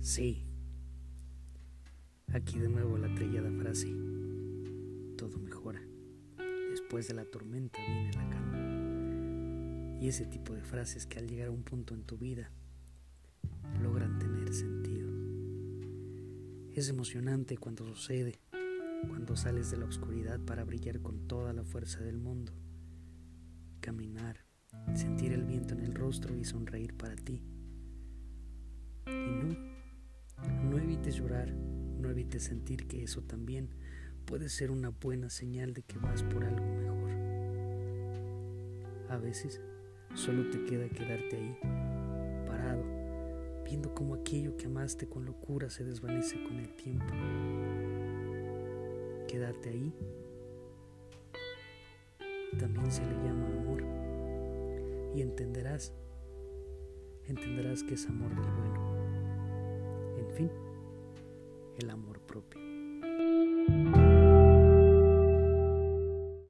Sí. 0.00 0.46
Aquí 2.32 2.58
de 2.58 2.68
nuevo 2.70 2.96
la 2.96 3.14
trillada 3.14 3.50
frase. 3.52 3.88
Todo 5.18 5.38
mejora. 5.38 5.82
Después 6.70 7.06
de 7.06 7.14
la 7.14 7.26
tormenta 7.26 7.78
viene 7.86 8.10
la 8.14 8.30
calma. 8.30 9.98
Y 10.00 10.08
ese 10.08 10.24
tipo 10.24 10.54
de 10.54 10.62
frases 10.62 11.06
que 11.06 11.18
al 11.18 11.28
llegar 11.28 11.48
a 11.48 11.50
un 11.50 11.64
punto 11.64 11.92
en 11.92 12.04
tu 12.04 12.16
vida 12.16 12.50
logran 13.82 14.18
tener 14.18 14.54
sentido. 14.54 15.10
Es 16.72 16.88
emocionante 16.88 17.58
cuando 17.58 17.86
sucede, 17.86 18.40
cuando 19.06 19.36
sales 19.36 19.70
de 19.70 19.76
la 19.76 19.84
oscuridad 19.84 20.40
para 20.40 20.64
brillar 20.64 21.02
con 21.02 21.28
toda 21.28 21.52
la 21.52 21.64
fuerza 21.64 22.00
del 22.00 22.16
mundo. 22.16 22.52
Caminar, 23.80 24.46
sentir 24.94 25.34
el 25.34 25.44
viento 25.44 25.74
en 25.74 25.80
el 25.80 25.94
rostro 25.94 26.34
y 26.34 26.44
sonreír 26.44 26.96
para 26.96 27.16
ti. 27.16 27.42
Evites 31.10 31.16
llorar, 31.16 31.52
no 31.98 32.08
evites 32.08 32.44
sentir 32.44 32.86
que 32.86 33.02
eso 33.02 33.22
también 33.22 33.68
puede 34.26 34.48
ser 34.48 34.70
una 34.70 34.90
buena 34.90 35.28
señal 35.28 35.72
de 35.74 35.82
que 35.82 35.98
vas 35.98 36.22
por 36.22 36.44
algo 36.44 36.64
mejor. 36.64 37.10
A 39.08 39.16
veces 39.16 39.60
solo 40.14 40.48
te 40.50 40.64
queda 40.64 40.88
quedarte 40.88 41.36
ahí, 41.36 41.58
parado, 42.46 42.84
viendo 43.64 43.92
cómo 43.92 44.14
aquello 44.14 44.56
que 44.56 44.66
amaste 44.66 45.08
con 45.08 45.24
locura 45.24 45.68
se 45.68 45.84
desvanece 45.84 46.42
con 46.44 46.58
el 46.60 46.74
tiempo. 46.76 47.12
Quedarte 49.26 49.70
ahí 49.70 49.92
también 52.58 52.90
se 52.90 53.02
le 53.04 53.14
llama 53.24 53.46
amor 53.46 53.82
y 55.14 55.22
entenderás, 55.22 55.92
entenderás 57.26 57.82
que 57.82 57.94
es 57.94 58.06
amor 58.06 58.30
del 58.30 58.50
bueno. 58.52 58.90
En 60.18 60.30
fin, 60.36 60.50
el 61.80 61.90
amor 61.90 62.20
propio. 62.20 62.59